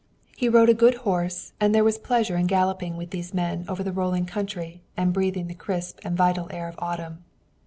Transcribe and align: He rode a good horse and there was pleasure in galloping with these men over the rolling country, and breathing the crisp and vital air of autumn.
He 0.35 0.49
rode 0.49 0.67
a 0.69 0.73
good 0.73 0.95
horse 1.05 1.53
and 1.59 1.75
there 1.75 1.83
was 1.83 1.99
pleasure 1.99 2.35
in 2.35 2.47
galloping 2.47 2.97
with 2.97 3.11
these 3.11 3.35
men 3.35 3.65
over 3.67 3.83
the 3.83 3.91
rolling 3.91 4.25
country, 4.25 4.81
and 4.97 5.13
breathing 5.13 5.45
the 5.45 5.53
crisp 5.53 5.99
and 6.03 6.17
vital 6.17 6.47
air 6.49 6.67
of 6.67 6.73
autumn. 6.79 7.23